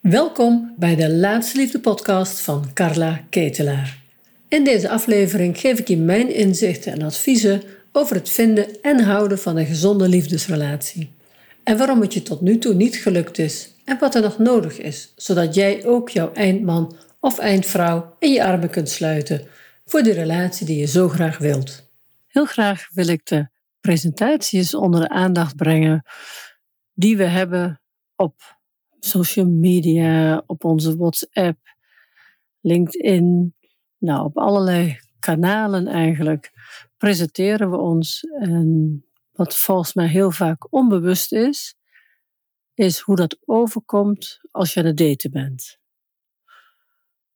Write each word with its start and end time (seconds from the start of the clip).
Welkom 0.00 0.74
bij 0.76 0.96
de 0.96 1.10
Laatste 1.10 1.56
Liefde 1.58 1.80
podcast 1.80 2.40
van 2.40 2.72
Carla 2.72 3.24
Ketelaar. 3.30 4.02
In 4.48 4.64
deze 4.64 4.88
aflevering 4.88 5.58
geef 5.58 5.78
ik 5.78 5.88
je 5.88 5.96
mijn 5.96 6.34
inzichten 6.34 6.92
en 6.92 7.02
adviezen 7.02 7.62
over 7.92 8.16
het 8.16 8.30
vinden 8.30 8.82
en 8.82 9.00
houden 9.00 9.38
van 9.38 9.56
een 9.56 9.66
gezonde 9.66 10.08
liefdesrelatie. 10.08 11.12
En 11.64 11.78
waarom 11.78 12.00
het 12.00 12.14
je 12.14 12.22
tot 12.22 12.40
nu 12.40 12.58
toe 12.58 12.74
niet 12.74 12.96
gelukt 12.96 13.38
is 13.38 13.74
en 13.84 13.98
wat 13.98 14.14
er 14.14 14.22
nog 14.22 14.38
nodig 14.38 14.78
is, 14.78 15.12
zodat 15.16 15.54
jij 15.54 15.84
ook 15.84 16.08
jouw 16.08 16.32
eindman 16.32 16.96
of 17.18 17.38
eindvrouw 17.38 18.16
in 18.18 18.32
je 18.32 18.44
armen 18.44 18.70
kunt 18.70 18.88
sluiten 18.88 19.46
voor 19.84 20.02
de 20.02 20.12
relatie 20.12 20.66
die 20.66 20.78
je 20.78 20.86
zo 20.86 21.08
graag 21.08 21.38
wilt. 21.38 21.88
Heel 22.26 22.46
graag 22.46 22.88
wil 22.92 23.06
ik 23.08 23.26
de 23.26 23.48
presentaties 23.80 24.74
onder 24.74 25.00
de 25.00 25.08
aandacht 25.08 25.56
brengen 25.56 26.04
die 26.94 27.16
we 27.16 27.24
hebben 27.24 27.80
op 28.16 28.58
social 29.00 29.46
media, 29.46 30.42
op 30.46 30.64
onze 30.64 30.96
WhatsApp, 30.96 31.58
LinkedIn, 32.60 33.54
nou 33.98 34.24
op 34.24 34.38
allerlei 34.38 34.98
kanalen 35.18 35.86
eigenlijk 35.86 36.52
presenteren 36.96 37.70
we 37.70 37.76
ons. 37.76 38.24
En 38.40 39.04
wat 39.32 39.56
volgens 39.56 39.94
mij 39.94 40.06
heel 40.06 40.30
vaak 40.30 40.72
onbewust 40.72 41.32
is, 41.32 41.74
is 42.74 42.98
hoe 42.98 43.16
dat 43.16 43.38
overkomt 43.44 44.40
als 44.50 44.74
je 44.74 44.80
aan 44.80 44.86
het 44.86 44.96
daten 44.96 45.30
bent. 45.30 45.78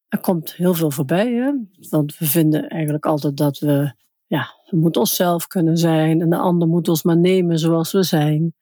Er 0.08 0.20
komt 0.20 0.54
heel 0.54 0.74
veel 0.74 0.90
voorbij, 0.90 1.32
hè? 1.32 1.52
want 1.88 2.18
we 2.18 2.26
vinden 2.26 2.68
eigenlijk 2.68 3.06
altijd 3.06 3.36
dat 3.36 3.58
we, 3.58 3.94
ja, 4.26 4.54
we 4.70 4.76
moeten 4.76 5.00
onszelf 5.00 5.46
kunnen 5.46 5.76
zijn 5.76 6.20
en 6.20 6.30
de 6.30 6.36
ander 6.36 6.68
moet 6.68 6.88
ons 6.88 7.02
maar 7.02 7.16
nemen 7.16 7.58
zoals 7.58 7.92
we 7.92 8.02
zijn. 8.02 8.54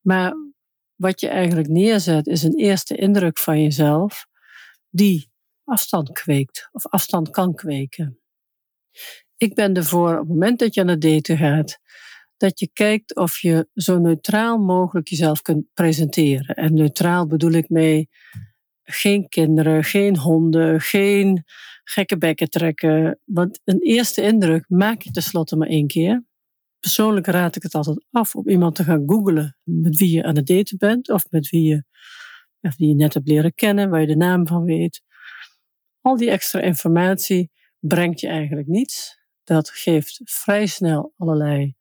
Maar 0.00 0.34
wat 0.98 1.20
je 1.20 1.28
eigenlijk 1.28 1.68
neerzet 1.68 2.26
is 2.26 2.42
een 2.42 2.56
eerste 2.56 2.96
indruk 2.96 3.38
van 3.38 3.62
jezelf 3.62 4.26
die 4.90 5.30
afstand 5.64 6.12
kweekt 6.12 6.68
of 6.72 6.86
afstand 6.86 7.30
kan 7.30 7.54
kweken. 7.54 8.18
Ik 9.36 9.54
ben 9.54 9.74
ervoor 9.74 10.12
op 10.12 10.18
het 10.18 10.28
moment 10.28 10.58
dat 10.58 10.74
je 10.74 10.80
aan 10.80 10.88
het 10.88 11.00
daten 11.00 11.36
gaat, 11.36 11.78
dat 12.36 12.60
je 12.60 12.70
kijkt 12.72 13.16
of 13.16 13.38
je 13.38 13.68
zo 13.74 13.98
neutraal 13.98 14.58
mogelijk 14.58 15.08
jezelf 15.08 15.42
kunt 15.42 15.66
presenteren. 15.74 16.54
En 16.54 16.74
neutraal 16.74 17.26
bedoel 17.26 17.52
ik 17.52 17.68
mee 17.68 18.08
geen 18.82 19.28
kinderen, 19.28 19.84
geen 19.84 20.16
honden, 20.16 20.80
geen 20.80 21.44
gekke 21.84 22.18
bekken 22.18 22.50
trekken. 22.50 23.20
Want 23.24 23.60
een 23.64 23.80
eerste 23.80 24.22
indruk 24.22 24.64
maak 24.68 25.02
je 25.02 25.10
tenslotte 25.10 25.56
maar 25.56 25.68
één 25.68 25.86
keer. 25.86 26.24
Persoonlijk 26.80 27.26
raad 27.26 27.56
ik 27.56 27.62
het 27.62 27.74
altijd 27.74 28.04
af 28.10 28.34
om 28.34 28.48
iemand 28.48 28.74
te 28.74 28.84
gaan 28.84 29.02
googlen 29.06 29.56
met 29.62 29.96
wie 29.96 30.10
je 30.10 30.24
aan 30.24 30.36
het 30.36 30.46
daten 30.46 30.78
bent 30.78 31.10
of 31.10 31.24
met 31.30 31.48
wie 31.48 31.62
je, 31.62 31.84
die 32.76 32.88
je 32.88 32.94
net 32.94 33.14
hebt 33.14 33.28
leren 33.28 33.54
kennen, 33.54 33.90
waar 33.90 34.00
je 34.00 34.06
de 34.06 34.16
naam 34.16 34.46
van 34.46 34.64
weet. 34.64 35.02
Al 36.00 36.16
die 36.16 36.30
extra 36.30 36.60
informatie 36.60 37.50
brengt 37.78 38.20
je 38.20 38.28
eigenlijk 38.28 38.68
niets. 38.68 39.18
Dat 39.44 39.70
geeft 39.70 40.20
vrij 40.24 40.66
snel 40.66 41.12
allerlei 41.16 41.74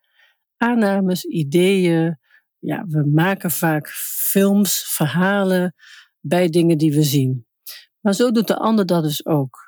aannames, 0.57 1.23
ideeën. 1.23 2.19
Ja, 2.59 2.85
we 2.87 3.05
maken 3.05 3.51
vaak 3.51 3.89
films, 4.29 4.83
verhalen 4.87 5.75
bij 6.19 6.49
dingen 6.49 6.77
die 6.77 6.93
we 6.93 7.03
zien. 7.03 7.45
Maar 7.99 8.13
zo 8.13 8.31
doet 8.31 8.47
de 8.47 8.57
ander 8.57 8.85
dat 8.85 9.03
dus 9.03 9.25
ook. 9.25 9.66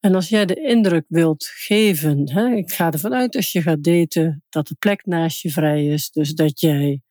En 0.00 0.14
als 0.14 0.28
jij 0.28 0.46
de 0.46 0.54
indruk 0.54 1.04
wilt 1.08 1.44
geven, 1.44 2.30
hè, 2.30 2.54
ik 2.54 2.70
ga 2.70 2.90
ervan 2.90 3.14
uit 3.14 3.36
als 3.36 3.52
je 3.52 3.62
gaat 3.62 3.84
daten, 3.84 4.44
dat 4.48 4.66
de 4.66 4.74
plek 4.78 5.06
naast 5.06 5.40
je 5.40 5.50
vrij 5.50 5.86
is. 5.86 6.10
Dus 6.10 6.34
dat 6.34 6.60
jij 6.60 7.02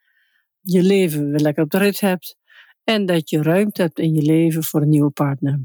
je 0.61 0.83
leven 0.83 1.29
weer 1.29 1.39
lekker 1.39 1.63
op 1.63 1.69
de 1.69 1.77
rit 1.77 1.99
hebt. 1.99 2.37
En 2.83 3.05
dat 3.05 3.29
je 3.29 3.41
ruimte 3.41 3.81
hebt 3.81 3.99
in 3.99 4.13
je 4.13 4.21
leven 4.21 4.63
voor 4.63 4.81
een 4.81 4.89
nieuwe 4.89 5.09
partner. 5.09 5.59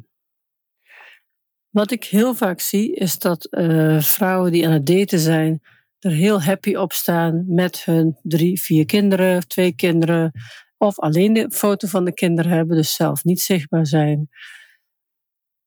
Wat 1.70 1.90
ik 1.90 2.04
heel 2.04 2.34
vaak 2.34 2.60
zie, 2.60 2.94
is 2.94 3.18
dat 3.18 3.48
uh, 3.50 4.00
vrouwen 4.00 4.52
die 4.52 4.66
aan 4.66 4.72
het 4.72 4.86
daten 4.86 5.18
zijn, 5.18 5.62
er 5.98 6.10
heel 6.10 6.42
happy 6.42 6.74
op 6.74 6.92
staan 6.92 7.44
met 7.48 7.84
hun 7.84 8.18
drie, 8.22 8.60
vier 8.60 8.86
kinderen, 8.86 9.48
twee 9.48 9.74
kinderen. 9.74 10.32
Of 10.78 10.98
alleen 10.98 11.32
de 11.32 11.50
foto 11.50 11.88
van 11.88 12.04
de 12.04 12.14
kinderen 12.14 12.52
hebben, 12.52 12.76
dus 12.76 12.94
zelf 12.94 13.24
niet 13.24 13.40
zichtbaar 13.40 13.86
zijn. 13.86 14.28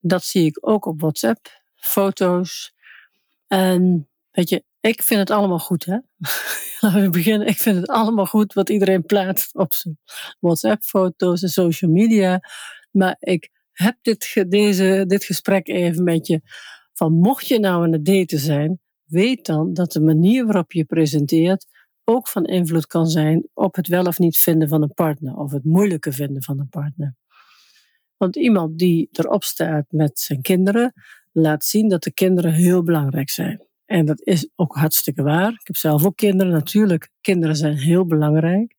Dat 0.07 0.23
zie 0.23 0.45
ik 0.45 0.57
ook 0.61 0.85
op 0.85 0.99
WhatsApp, 1.01 1.61
foto's. 1.75 2.73
En 3.47 4.09
weet 4.31 4.49
je, 4.49 4.63
ik 4.79 5.01
vind 5.01 5.19
het 5.19 5.29
allemaal 5.29 5.59
goed, 5.59 5.85
hè? 5.85 5.97
Laten 6.79 7.01
we 7.01 7.09
beginnen. 7.09 7.47
Ik 7.47 7.57
vind 7.57 7.75
het 7.75 7.87
allemaal 7.87 8.25
goed 8.25 8.53
wat 8.53 8.69
iedereen 8.69 9.05
plaatst 9.05 9.55
op 9.55 9.73
zijn 9.73 9.99
WhatsApp-foto's 10.39 11.41
en 11.41 11.49
social 11.49 11.91
media. 11.91 12.39
Maar 12.91 13.15
ik 13.19 13.49
heb 13.71 13.97
dit, 14.01 14.45
deze, 14.49 15.03
dit 15.07 15.23
gesprek 15.23 15.67
even 15.67 16.03
met 16.03 16.27
je. 16.27 16.41
Van 16.93 17.13
mocht 17.13 17.47
je 17.47 17.59
nou 17.59 17.83
aan 17.83 17.91
het 17.91 18.05
daten 18.05 18.39
zijn, 18.39 18.79
weet 19.05 19.45
dan 19.45 19.73
dat 19.73 19.91
de 19.91 20.01
manier 20.01 20.45
waarop 20.45 20.71
je 20.71 20.85
presenteert 20.85 21.65
ook 22.03 22.27
van 22.27 22.45
invloed 22.45 22.87
kan 22.87 23.07
zijn 23.07 23.47
op 23.53 23.75
het 23.75 23.87
wel 23.87 24.05
of 24.05 24.19
niet 24.19 24.37
vinden 24.37 24.67
van 24.67 24.81
een 24.81 24.93
partner 24.93 25.35
of 25.35 25.51
het 25.51 25.63
moeilijke 25.63 26.11
vinden 26.11 26.43
van 26.43 26.59
een 26.59 26.69
partner. 26.69 27.15
Want 28.17 28.35
iemand 28.35 28.77
die 28.77 29.09
erop 29.11 29.43
staat 29.43 29.85
met 29.89 30.19
zijn 30.19 30.41
kinderen, 30.41 30.93
laat 31.31 31.65
zien 31.65 31.89
dat 31.89 32.03
de 32.03 32.11
kinderen 32.11 32.53
heel 32.53 32.83
belangrijk 32.83 33.29
zijn. 33.29 33.61
En 33.85 34.05
dat 34.05 34.21
is 34.21 34.49
ook 34.55 34.75
hartstikke 34.75 35.23
waar. 35.23 35.51
Ik 35.51 35.67
heb 35.67 35.75
zelf 35.75 36.05
ook 36.05 36.15
kinderen, 36.15 36.53
natuurlijk. 36.53 37.09
Kinderen 37.21 37.55
zijn 37.55 37.77
heel 37.77 38.05
belangrijk. 38.05 38.75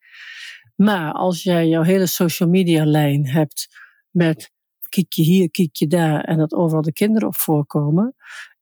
Maar 0.75 1.13
als 1.13 1.43
jij 1.43 1.69
jouw 1.69 1.83
hele 1.83 2.07
social 2.07 2.49
media 2.49 2.85
lijn 2.85 3.27
hebt 3.27 3.69
met 4.11 4.51
kiekje 4.89 5.23
hier, 5.23 5.51
kiekje 5.51 5.87
daar 5.87 6.21
en 6.21 6.39
dat 6.39 6.55
overal 6.55 6.83
de 6.83 6.93
kinderen 6.93 7.29
op 7.29 7.37
voorkomen, 7.37 8.15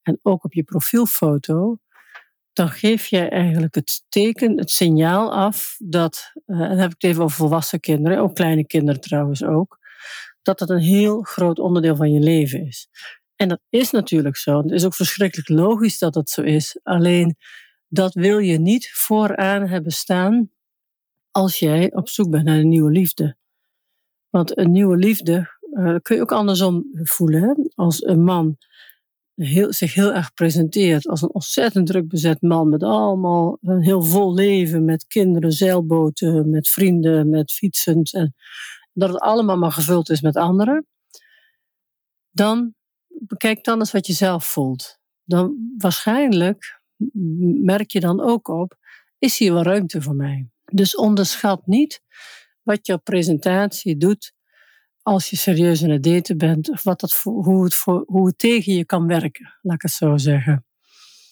en 0.03 0.19
ook 0.23 0.45
op 0.45 0.53
je 0.53 0.63
profielfoto, 0.63 1.79
dan 2.53 2.69
geef 2.69 3.07
jij 3.07 3.31
eigenlijk 3.31 3.75
het 3.75 4.05
teken, 4.09 4.59
het 4.59 4.71
signaal 4.71 5.35
af 5.35 5.77
dat, 5.79 6.33
uh, 6.47 6.61
en 6.61 6.69
dan 6.69 6.79
heb 6.79 6.91
ik 6.91 6.97
het 7.01 7.11
even 7.11 7.23
over 7.23 7.37
volwassen 7.37 7.81
kinderen, 7.81 8.19
ook 8.19 8.35
kleine 8.35 8.67
kinderen 8.67 9.01
trouwens 9.01 9.45
ook, 9.45 9.79
dat 10.47 10.59
dat 10.59 10.71
een 10.71 10.79
heel 10.79 11.23
groot 11.23 11.59
onderdeel 11.59 11.97
van 11.97 12.13
je 12.13 12.21
leven 12.21 12.67
is. 12.67 12.89
En 13.37 13.49
dat 13.49 13.61
is 13.69 13.91
natuurlijk 13.91 14.37
zo. 14.37 14.63
Het 14.63 14.71
is 14.71 14.85
ook 14.85 14.95
verschrikkelijk 14.95 15.49
logisch 15.49 15.99
dat 15.99 16.15
dat 16.15 16.31
zo 16.31 16.43
is. 16.43 16.79
Alleen 16.83 17.37
dat 17.89 18.15
wil 18.15 18.39
je 18.39 18.59
niet 18.59 18.91
vooraan 18.93 19.67
hebben 19.67 19.93
staan 19.93 20.51
als 21.31 21.59
jij 21.59 21.95
op 21.95 22.09
zoek 22.09 22.31
bent 22.31 22.45
naar 22.45 22.59
een 22.59 22.69
nieuwe 22.69 22.91
liefde. 22.91 23.37
Want 24.31 24.59
een 24.59 24.73
nieuwe 24.73 24.97
liefde 24.97 25.51
uh, 25.73 25.97
kun 26.03 26.17
je 26.17 26.23
ook 26.23 26.33
andersom 26.33 26.85
voelen. 26.93 27.43
Hè? 27.43 27.53
Als 27.75 28.05
een 28.05 28.25
man 28.25 28.59
heel, 29.35 29.73
zich 29.73 29.95
heel 29.95 30.13
erg 30.13 30.35
presenteert 30.35 31.09
als 31.09 31.23
een 31.23 31.35
ontzettend 31.35 31.87
druk 31.87 32.09
bezet 32.09 32.43
man 32.43 32.69
met 32.69 32.83
allemaal 32.83 33.59
een 33.63 33.83
heel 33.83 34.03
vol 34.03 34.35
leven, 34.35 34.85
met 34.85 35.07
kinderen, 35.07 35.53
zeilboten, 35.53 36.51
met 36.51 36.69
vrienden, 36.69 37.29
met 37.29 37.53
fietsend. 37.53 38.15
En 38.15 38.35
dat 38.97 39.09
het 39.09 39.21
allemaal 39.21 39.57
maar 39.57 39.73
gevuld 39.73 40.11
is 40.11 40.21
met 40.21 40.37
anderen. 40.37 40.87
Dan 42.31 42.75
bekijk 43.07 43.65
dan 43.65 43.79
eens 43.79 43.93
wat 43.93 44.07
je 44.07 44.13
zelf 44.13 44.47
voelt. 44.47 44.99
Dan 45.25 45.75
waarschijnlijk 45.77 46.81
merk 47.63 47.91
je 47.91 48.01
dan 48.01 48.21
ook 48.21 48.49
op, 48.49 48.77
is 49.19 49.39
hier 49.39 49.53
wel 49.53 49.63
ruimte 49.63 50.03
voor 50.03 50.15
mij? 50.15 50.51
Dus 50.65 50.97
onderschat 50.97 51.67
niet 51.67 52.01
wat 52.63 52.87
jouw 52.87 52.99
presentatie 52.99 53.97
doet 53.97 54.33
als 55.03 55.31
je 55.31 55.37
serieus 55.37 55.85
aan 55.85 55.91
het 55.91 56.03
daten 56.03 56.39
bent, 56.39 56.71
of 56.71 56.83
wat 56.83 57.01
dat 57.01 57.13
hoe, 57.23 57.65
het 57.65 57.75
voor, 57.75 58.05
hoe 58.07 58.27
het 58.27 58.39
tegen 58.39 58.73
je 58.73 58.85
kan 58.85 59.07
werken, 59.07 59.59
laat 59.63 59.75
ik 59.75 59.83
het 59.83 59.91
zo 59.91 60.17
zeggen. 60.17 60.67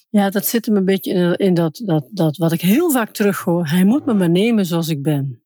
Ja, 0.09 0.31
dat 0.31 0.47
zit 0.47 0.67
hem 0.67 0.77
een 0.77 0.85
beetje 0.85 1.13
in, 1.13 1.37
in 1.37 1.55
dat, 1.55 1.83
dat, 1.85 2.09
dat 2.11 2.37
wat 2.37 2.53
ik 2.53 2.61
heel 2.61 2.91
vaak 2.91 3.11
terughoor. 3.11 3.67
Hij 3.67 3.85
moet 3.85 4.07
me 4.07 4.15
maar 4.15 4.31
nemen 4.31 4.67
zoals 4.67 4.89
ik 4.89 5.03
ben. 5.03 5.44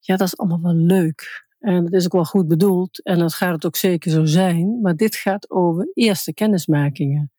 Ja, 0.00 0.16
dat 0.16 0.26
is 0.26 0.36
allemaal 0.36 0.60
wel 0.62 0.74
leuk. 0.74 1.48
En 1.58 1.84
dat 1.84 1.92
is 1.92 2.04
ook 2.04 2.12
wel 2.12 2.24
goed 2.24 2.48
bedoeld. 2.48 3.02
En 3.02 3.18
dat 3.18 3.34
gaat 3.34 3.52
het 3.52 3.66
ook 3.66 3.76
zeker 3.76 4.10
zo 4.10 4.24
zijn. 4.24 4.80
Maar 4.80 4.96
dit 4.96 5.16
gaat 5.16 5.50
over 5.50 5.90
eerste 5.94 6.34
kennismakingen. 6.34 7.32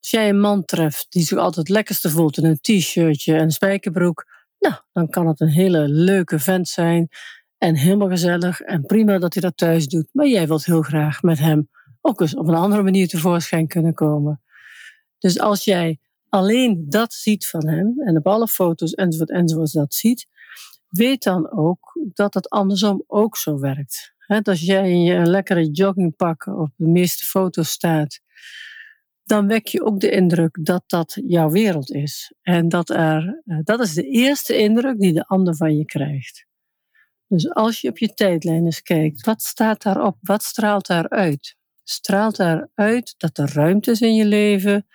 Als 0.00 0.10
jij 0.10 0.28
een 0.28 0.40
man 0.40 0.64
treft 0.64 1.06
die 1.08 1.22
zich 1.22 1.38
altijd 1.38 1.56
het 1.56 1.68
lekkerste 1.68 2.10
voelt 2.10 2.38
in 2.38 2.44
een 2.44 2.60
t-shirtje 2.60 3.36
en 3.36 3.50
spijkerbroek. 3.50 4.24
Nou, 4.58 4.74
dan 4.92 5.08
kan 5.08 5.26
het 5.26 5.40
een 5.40 5.48
hele 5.48 5.88
leuke 5.88 6.38
vent 6.38 6.68
zijn. 6.68 7.08
En 7.58 7.74
helemaal 7.74 8.08
gezellig 8.08 8.60
en 8.60 8.82
prima 8.82 9.18
dat 9.18 9.32
hij 9.32 9.42
dat 9.42 9.56
thuis 9.56 9.86
doet. 9.86 10.08
Maar 10.12 10.26
jij 10.26 10.46
wilt 10.46 10.64
heel 10.64 10.82
graag 10.82 11.22
met 11.22 11.38
hem 11.38 11.68
ook 12.00 12.20
eens 12.20 12.36
op 12.36 12.48
een 12.48 12.54
andere 12.54 12.82
manier 12.82 13.08
tevoorschijn 13.08 13.66
kunnen 13.66 13.94
komen. 13.94 14.42
Dus 15.18 15.40
als 15.40 15.64
jij 15.64 15.98
alleen 16.28 16.86
dat 16.88 17.12
ziet 17.12 17.46
van 17.46 17.68
hem 17.68 18.00
en 18.00 18.16
op 18.16 18.26
alle 18.26 18.48
foto's 18.48 18.92
enzovoort 18.92 19.30
enzovoort 19.30 19.72
dat 19.72 19.94
ziet, 19.94 20.26
weet 20.88 21.22
dan 21.22 21.50
ook 21.50 21.98
dat 22.12 22.34
het 22.34 22.48
andersom 22.48 23.04
ook 23.06 23.36
zo 23.36 23.58
werkt. 23.58 24.16
Als 24.42 24.60
jij 24.60 24.90
in 24.90 25.02
je 25.02 25.26
lekkere 25.26 25.70
joggingpak 25.70 26.46
op 26.46 26.70
de 26.76 26.86
meeste 26.86 27.24
foto's 27.24 27.70
staat, 27.70 28.20
dan 29.24 29.46
wek 29.46 29.66
je 29.66 29.84
ook 29.84 30.00
de 30.00 30.10
indruk 30.10 30.58
dat 30.64 30.82
dat 30.86 31.20
jouw 31.26 31.50
wereld 31.50 31.90
is. 31.90 32.32
En 32.42 32.68
dat, 32.68 32.90
er, 32.90 33.42
eh, 33.44 33.58
dat 33.62 33.80
is 33.80 33.94
de 33.94 34.08
eerste 34.08 34.56
indruk 34.56 34.98
die 34.98 35.12
de 35.12 35.26
ander 35.26 35.56
van 35.56 35.76
je 35.76 35.84
krijgt. 35.84 36.46
Dus 37.26 37.50
als 37.50 37.80
je 37.80 37.88
op 37.88 37.98
je 37.98 38.14
tijdlijn 38.14 38.64
eens 38.64 38.82
kijkt, 38.82 39.26
wat 39.26 39.42
staat 39.42 39.82
daarop? 39.82 40.16
Wat 40.20 40.42
straalt 40.42 40.86
daaruit? 40.86 41.56
Straalt 41.84 42.36
daaruit 42.36 43.14
dat 43.16 43.38
er 43.38 43.52
ruimte 43.52 43.90
is 43.90 44.00
in 44.00 44.14
je 44.14 44.24
leven? 44.24 44.86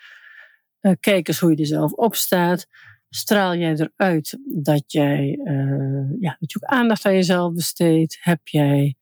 Uh, 0.82 0.94
kijk 1.00 1.28
eens 1.28 1.40
hoe 1.40 1.52
je 1.52 1.58
er 1.58 1.66
zelf 1.66 1.92
op 1.92 2.16
staat. 2.16 2.68
Straal 3.16 3.56
jij 3.56 3.76
eruit 3.76 4.38
dat 4.46 4.92
jij 4.92 5.40
uh, 5.44 6.20
ja, 6.20 6.38
aandacht 6.60 7.06
aan 7.06 7.14
jezelf 7.14 7.54
besteedt? 7.54 8.18
Heb 8.22 8.48
jij, 8.48 8.96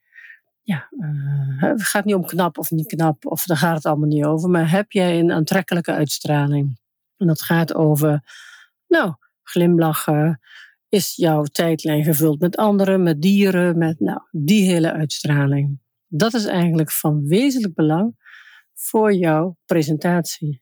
ja, 0.62 0.88
uh, 0.92 1.62
het 1.62 1.84
gaat 1.84 2.06
niet 2.06 2.16
om 2.16 2.26
knap 2.26 2.58
of 2.58 2.72
niet 2.72 2.88
knap, 2.88 3.26
of 3.26 3.46
daar 3.46 3.58
gaat 3.58 3.76
het 3.76 3.86
allemaal 3.86 4.08
niet 4.08 4.24
over, 4.24 4.50
maar 4.50 4.70
heb 4.70 4.92
jij 4.92 5.20
een 5.20 5.32
aantrekkelijke 5.32 5.92
uitstraling? 5.92 6.80
En 7.18 7.28
dat 7.28 7.42
gaat 7.42 7.74
over, 7.74 8.24
nou, 8.88 9.14
glimlachen. 9.44 10.40
Is 10.90 11.16
jouw 11.16 11.44
tijdlijn 11.44 12.04
gevuld 12.04 12.40
met 12.40 12.58
anderen, 12.58 13.04
met 13.04 13.22
dieren, 13.22 13.78
met 13.78 14.00
nou, 14.00 14.22
die 14.32 14.72
hele 14.72 14.92
uitstraling? 14.92 15.80
Dat 16.08 16.34
is 16.34 16.46
eigenlijk 16.46 16.92
van 16.92 17.28
wezenlijk 17.28 17.74
belang 17.74 18.16
voor 18.74 19.14
jouw 19.14 19.58
presentatie. 19.66 20.62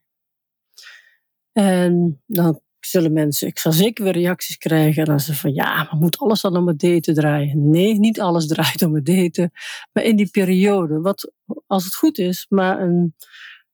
En 1.52 2.22
dan 2.26 2.62
zullen 2.86 3.14
mensen, 3.14 3.48
ik 3.48 3.60
zal 3.60 3.72
zeker 3.72 4.04
weer 4.04 4.14
reacties 4.14 4.58
krijgen. 4.58 5.02
En 5.02 5.10
dan 5.10 5.20
ze 5.20 5.36
van 5.36 5.54
ja, 5.54 5.84
maar 5.84 5.98
moet 6.00 6.18
alles 6.18 6.42
dan 6.42 6.58
om 6.58 6.68
het 6.68 6.80
daten 6.80 7.14
draaien? 7.14 7.70
Nee, 7.70 8.00
niet 8.00 8.20
alles 8.22 8.48
draait 8.48 8.82
om 8.82 8.96
het 8.96 9.06
daten. 9.06 9.52
Maar 9.92 10.04
in 10.04 10.16
die 10.16 10.30
periode, 10.30 11.00
wat 11.02 11.32
als 11.68 11.84
het 11.84 11.96
goed 11.96 12.18
is, 12.18 12.46
maar 12.50 12.82
een 12.82 13.16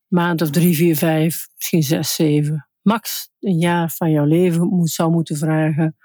maand 0.07 0.41
of 0.41 0.49
drie, 0.49 0.75
vier, 0.75 0.97
vijf, 0.97 1.47
misschien 1.55 1.83
zes, 1.83 2.15
zeven, 2.15 2.69
max 2.81 3.29
een 3.39 3.57
jaar 3.57 3.91
van 3.91 4.11
jouw 4.11 4.25
leven 4.25 4.67
moet, 4.67 4.89
zou 4.89 5.11
moeten 5.11 5.37
vragen, 5.37 5.97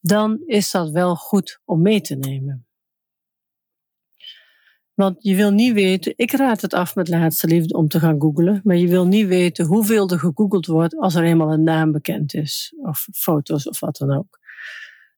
dan 0.00 0.42
is 0.46 0.70
dat 0.70 0.90
wel 0.90 1.16
goed 1.16 1.60
om 1.64 1.82
mee 1.82 2.00
te 2.00 2.14
nemen. 2.14 2.66
Want 4.94 5.16
je 5.18 5.34
wil 5.34 5.50
niet 5.50 5.72
weten, 5.72 6.12
ik 6.16 6.32
raad 6.32 6.60
het 6.60 6.74
af 6.74 6.94
met 6.94 7.08
laatste 7.08 7.46
liefde 7.46 7.76
om 7.76 7.88
te 7.88 7.98
gaan 7.98 8.20
googlen, 8.20 8.60
maar 8.64 8.76
je 8.76 8.88
wil 8.88 9.06
niet 9.06 9.26
weten 9.26 9.66
hoeveel 9.66 10.10
er 10.10 10.18
gegoogeld 10.18 10.66
wordt 10.66 10.96
als 10.96 11.14
er 11.14 11.24
eenmaal 11.24 11.52
een 11.52 11.62
naam 11.62 11.92
bekend 11.92 12.34
is, 12.34 12.74
of 12.76 13.08
foto's 13.12 13.68
of 13.68 13.80
wat 13.80 13.96
dan 13.96 14.16
ook. 14.16 14.38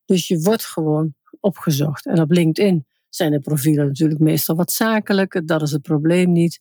Dus 0.05 0.29
je 0.29 0.41
wordt 0.41 0.65
gewoon 0.65 1.15
opgezocht. 1.41 2.07
En 2.07 2.21
op 2.21 2.31
LinkedIn 2.31 2.87
zijn 3.09 3.31
de 3.31 3.41
profielen 3.41 3.87
natuurlijk 3.87 4.21
meestal 4.21 4.57
wat 4.57 4.73
zakelijk, 4.73 5.43
dat 5.45 5.63
is 5.63 5.71
het 5.71 5.83
probleem 5.83 6.33
niet. 6.33 6.61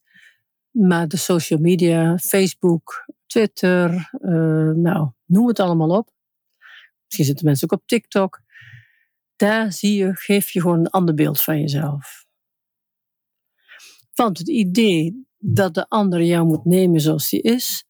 Maar 0.72 1.08
de 1.08 1.18
social 1.18 1.60
media, 1.60 2.18
Facebook, 2.18 3.06
Twitter, 3.26 4.10
uh, 4.22 4.72
nou, 4.72 5.10
noem 5.26 5.48
het 5.48 5.60
allemaal 5.60 5.98
op. 5.98 6.10
Misschien 7.04 7.26
zitten 7.26 7.46
mensen 7.46 7.72
ook 7.72 7.80
op 7.80 7.88
TikTok. 7.88 8.42
Daar 9.36 9.72
zie 9.72 9.98
je, 9.98 10.16
geef 10.16 10.50
je 10.50 10.62
gewoon 10.62 10.80
een 10.80 10.90
ander 10.90 11.16
beeld 11.16 11.42
van 11.42 11.60
jezelf. 11.60 12.25
Want 14.16 14.38
het 14.38 14.50
idee 14.50 15.28
dat 15.38 15.74
de 15.74 15.90
ander 15.90 16.24
jou 16.24 16.46
moet 16.46 16.66
nemen 16.66 17.02
zoals 17.02 17.30
die 17.30 17.42
is, 17.42 17.86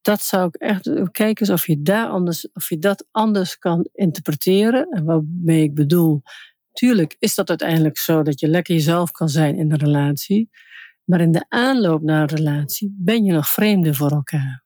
dat 0.00 0.22
zou 0.22 0.46
ik 0.46 0.54
echt 0.54 1.10
kijken 1.10 1.52
of 1.52 1.66
je, 1.66 1.82
daar 1.82 2.08
anders, 2.08 2.52
of 2.52 2.68
je 2.68 2.78
dat 2.78 3.06
anders 3.10 3.58
kan 3.58 3.88
interpreteren. 3.92 4.88
En 4.90 5.04
waarmee 5.04 5.62
ik 5.62 5.74
bedoel, 5.74 6.22
tuurlijk 6.72 7.16
is 7.18 7.34
dat 7.34 7.48
uiteindelijk 7.48 7.98
zo 7.98 8.22
dat 8.22 8.40
je 8.40 8.48
lekker 8.48 8.74
jezelf 8.74 9.10
kan 9.10 9.28
zijn 9.28 9.56
in 9.56 9.72
een 9.72 9.78
relatie. 9.78 10.50
Maar 11.04 11.20
in 11.20 11.32
de 11.32 11.44
aanloop 11.48 12.02
naar 12.02 12.20
een 12.20 12.36
relatie 12.36 12.94
ben 12.98 13.24
je 13.24 13.32
nog 13.32 13.48
vreemde 13.48 13.94
voor 13.94 14.10
elkaar. 14.10 14.64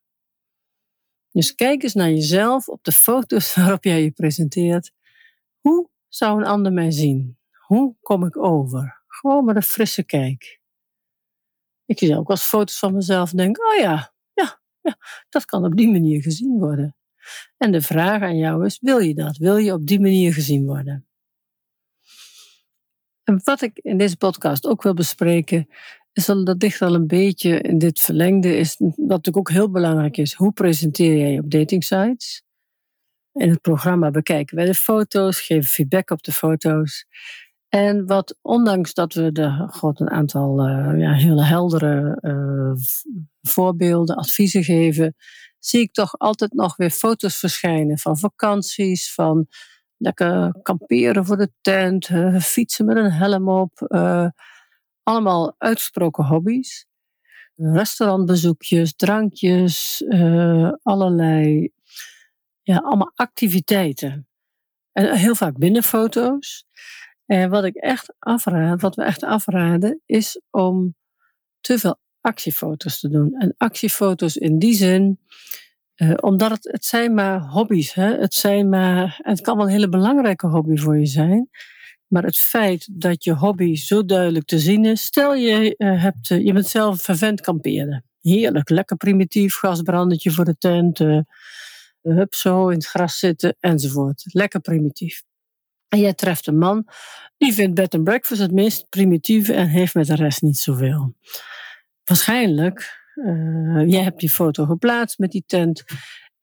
Dus 1.30 1.54
kijk 1.54 1.82
eens 1.82 1.94
naar 1.94 2.10
jezelf 2.10 2.68
op 2.68 2.84
de 2.84 2.92
foto's 2.92 3.54
waarop 3.56 3.84
jij 3.84 4.02
je 4.02 4.10
presenteert. 4.10 4.92
Hoe 5.60 5.88
zou 6.08 6.40
een 6.40 6.46
ander 6.46 6.72
mij 6.72 6.90
zien? 6.90 7.38
Hoe 7.66 7.96
kom 8.00 8.24
ik 8.24 8.36
over? 8.36 9.02
Gewoon 9.06 9.44
met 9.44 9.56
een 9.56 9.62
frisse 9.62 10.04
kijk. 10.04 10.62
Ik 11.86 11.98
zie 11.98 12.16
ook 12.16 12.30
als 12.30 12.42
foto's 12.42 12.78
van 12.78 12.94
mezelf 12.94 13.30
en 13.30 13.36
denk, 13.36 13.58
oh 13.58 13.80
ja, 13.80 14.14
ja, 14.32 14.60
ja, 14.80 14.96
dat 15.28 15.44
kan 15.44 15.64
op 15.64 15.76
die 15.76 15.90
manier 15.90 16.22
gezien 16.22 16.58
worden. 16.58 16.96
En 17.56 17.72
de 17.72 17.80
vraag 17.80 18.22
aan 18.22 18.36
jou 18.36 18.64
is, 18.64 18.78
wil 18.80 18.98
je 18.98 19.14
dat? 19.14 19.36
Wil 19.36 19.56
je 19.56 19.72
op 19.72 19.86
die 19.86 20.00
manier 20.00 20.32
gezien 20.32 20.66
worden? 20.66 21.06
En 23.24 23.40
wat 23.44 23.62
ik 23.62 23.78
in 23.78 23.98
deze 23.98 24.16
podcast 24.16 24.66
ook 24.66 24.82
wil 24.82 24.94
bespreken, 24.94 25.68
is 26.12 26.24
dat, 26.24 26.62
ligt 26.62 26.82
al 26.82 26.94
een 26.94 27.06
beetje 27.06 27.60
in 27.60 27.78
dit 27.78 28.00
verlengde, 28.00 28.56
is 28.56 28.76
wat 28.78 28.96
natuurlijk 28.96 29.36
ook 29.36 29.50
heel 29.50 29.70
belangrijk 29.70 30.16
is. 30.16 30.34
Hoe 30.34 30.52
presenteer 30.52 31.18
jij 31.18 31.30
je 31.30 31.40
op 31.40 31.50
datingsites? 31.50 32.42
In 33.32 33.50
het 33.50 33.60
programma 33.60 34.10
bekijken 34.10 34.56
wij 34.56 34.64
de 34.64 34.74
foto's, 34.74 35.40
geven 35.40 35.70
feedback 35.70 36.10
op 36.10 36.22
de 36.22 36.32
foto's. 36.32 37.06
En 37.74 38.06
wat, 38.06 38.38
ondanks 38.42 38.94
dat 38.94 39.14
we 39.14 39.32
de, 39.32 39.66
God, 39.70 40.00
een 40.00 40.10
aantal 40.10 40.68
uh, 40.68 41.00
ja, 41.00 41.12
hele 41.12 41.44
heldere 41.44 42.18
uh, 42.20 42.72
voorbeelden, 43.42 44.16
adviezen 44.16 44.64
geven, 44.64 45.14
zie 45.58 45.80
ik 45.80 45.92
toch 45.92 46.18
altijd 46.18 46.52
nog 46.52 46.76
weer 46.76 46.90
foto's 46.90 47.36
verschijnen 47.36 47.98
van 47.98 48.18
vakanties, 48.18 49.14
van 49.14 49.46
lekker 49.96 50.54
kamperen 50.62 51.24
voor 51.24 51.36
de 51.36 51.52
tent, 51.60 52.10
fietsen 52.40 52.84
met 52.84 52.96
een 52.96 53.12
helm 53.12 53.48
op. 53.48 53.72
allemaal 55.02 55.54
uitgesproken 55.58 56.24
hobby's. 56.24 56.86
Restaurantbezoekjes, 57.54 58.94
drankjes, 58.96 60.04
allerlei, 60.82 61.70
ja, 62.62 62.76
allemaal 62.76 63.12
activiteiten. 63.14 64.28
En 64.92 65.16
heel 65.16 65.34
vaak 65.34 65.58
binnenfoto's. 65.58 66.66
En 67.26 67.50
wat 67.50 67.64
ik 67.64 67.74
echt 67.74 68.14
afraad, 68.18 68.80
wat 68.80 68.94
we 68.94 69.02
echt 69.02 69.22
afraden, 69.22 70.00
is 70.06 70.40
om 70.50 70.94
te 71.60 71.78
veel 71.78 71.98
actiefoto's 72.20 73.00
te 73.00 73.08
doen. 73.08 73.34
En 73.38 73.54
actiefoto's 73.56 74.36
in 74.36 74.58
die 74.58 74.74
zin, 74.74 75.18
eh, 75.94 76.12
omdat 76.20 76.50
het, 76.50 76.64
het 76.72 76.84
zijn 76.84 77.14
maar 77.14 77.40
hobby's. 77.40 77.92
Hè? 77.94 78.16
Het, 78.18 78.34
zijn 78.34 78.68
maar, 78.68 79.20
het 79.22 79.40
kan 79.40 79.56
wel 79.56 79.66
een 79.66 79.72
hele 79.72 79.88
belangrijke 79.88 80.46
hobby 80.46 80.76
voor 80.76 80.98
je 80.98 81.06
zijn. 81.06 81.48
Maar 82.06 82.22
het 82.22 82.38
feit 82.38 82.88
dat 83.00 83.24
je 83.24 83.34
hobby 83.34 83.74
zo 83.76 84.04
duidelijk 84.04 84.46
te 84.46 84.58
zien 84.58 84.84
is. 84.84 85.02
Stel 85.02 85.34
je, 85.34 85.74
uh, 85.78 86.02
hebt, 86.02 86.30
uh, 86.30 86.44
je 86.44 86.52
bent 86.52 86.66
zelf 86.66 87.02
vervent 87.02 87.40
kamperen. 87.40 88.04
Heerlijk, 88.20 88.68
lekker 88.68 88.96
primitief, 88.96 89.54
gasbrandetje 89.54 90.30
voor 90.30 90.44
de 90.44 90.56
tent. 90.58 91.00
Uh, 91.00 91.20
hup 92.02 92.34
zo 92.34 92.68
in 92.68 92.76
het 92.76 92.86
gras 92.86 93.18
zitten 93.18 93.56
enzovoort. 93.60 94.24
Lekker 94.24 94.60
primitief. 94.60 95.22
En 95.94 96.00
jij 96.00 96.14
treft 96.14 96.46
een 96.46 96.58
man 96.58 96.86
die 97.36 97.52
vindt 97.52 97.74
bed 97.74 97.94
and 97.94 98.04
breakfast 98.04 98.40
het 98.40 98.52
meest 98.52 98.88
primitieve 98.88 99.54
en 99.54 99.68
heeft 99.68 99.94
met 99.94 100.06
de 100.06 100.14
rest 100.14 100.42
niet 100.42 100.58
zoveel. 100.58 101.14
Waarschijnlijk, 102.04 103.04
uh, 103.14 103.90
jij 103.90 104.02
hebt 104.02 104.20
die 104.20 104.30
foto 104.30 104.64
geplaatst 104.64 105.18
met 105.18 105.30
die 105.30 105.44
tent. 105.46 105.84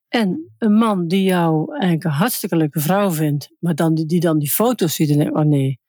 En 0.08 0.54
een 0.58 0.74
man 0.74 1.08
die 1.08 1.24
jou 1.24 1.72
eigenlijk 1.72 2.04
een 2.04 2.12
hartstikke 2.12 2.56
leuke 2.56 2.80
vrouw 2.80 3.12
vindt, 3.12 3.52
maar 3.60 3.76
dan, 3.76 3.96
die 3.96 4.20
dan 4.20 4.40
die 4.40 4.50
foto's 4.50 4.96
ziet 4.96 5.10
en 5.10 5.18
denkt, 5.18 5.36
oh 5.36 5.46
nee, 5.46 5.80